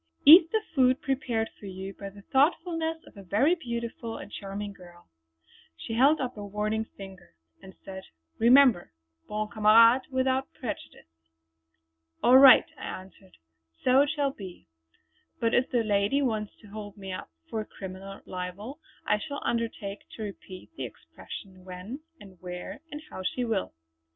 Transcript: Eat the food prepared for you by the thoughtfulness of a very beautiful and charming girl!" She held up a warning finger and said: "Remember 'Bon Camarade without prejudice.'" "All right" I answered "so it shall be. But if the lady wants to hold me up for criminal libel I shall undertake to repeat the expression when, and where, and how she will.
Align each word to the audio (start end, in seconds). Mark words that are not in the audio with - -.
Eat 0.25 0.49
the 0.51 0.63
food 0.73 0.99
prepared 0.99 1.51
for 1.59 1.67
you 1.67 1.93
by 1.93 2.09
the 2.09 2.23
thoughtfulness 2.23 3.03
of 3.05 3.15
a 3.17 3.21
very 3.21 3.53
beautiful 3.53 4.17
and 4.17 4.31
charming 4.31 4.73
girl!" 4.73 5.07
She 5.77 5.93
held 5.93 6.19
up 6.19 6.35
a 6.37 6.43
warning 6.43 6.85
finger 6.97 7.35
and 7.61 7.75
said: 7.85 8.05
"Remember 8.39 8.93
'Bon 9.27 9.47
Camarade 9.51 10.07
without 10.09 10.51
prejudice.'" 10.55 11.29
"All 12.23 12.39
right" 12.39 12.65
I 12.79 13.01
answered 13.01 13.37
"so 13.83 14.01
it 14.01 14.09
shall 14.09 14.31
be. 14.31 14.65
But 15.39 15.53
if 15.53 15.69
the 15.69 15.83
lady 15.83 16.23
wants 16.23 16.53
to 16.61 16.67
hold 16.69 16.97
me 16.97 17.13
up 17.13 17.29
for 17.47 17.63
criminal 17.63 18.21
libel 18.25 18.79
I 19.05 19.19
shall 19.19 19.43
undertake 19.45 20.09
to 20.15 20.23
repeat 20.23 20.71
the 20.75 20.83
expression 20.85 21.63
when, 21.63 21.99
and 22.19 22.41
where, 22.41 22.81
and 22.91 23.03
how 23.11 23.21
she 23.21 23.45
will. 23.45 23.75